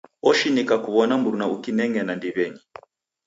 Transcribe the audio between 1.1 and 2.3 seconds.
mruna ukineng'ena